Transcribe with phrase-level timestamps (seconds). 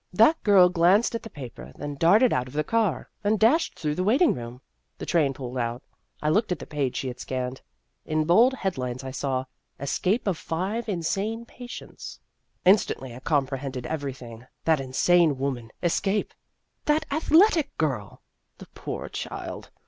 [0.13, 3.93] That girl glanced at the paper then darted out of the car, and dashed through
[3.93, 4.59] the waiting room.
[4.97, 5.83] The train pulled out.
[6.23, 7.61] I looked at the page she had scanned.
[8.03, 9.45] In bold head lines I saw,"
[9.89, 12.19] Escape of Five Insane Patients."
[12.65, 16.33] Instantly I comprehended everything that insane woman escape
[16.85, 18.23] that athletic girl!
[18.57, 19.69] The poor child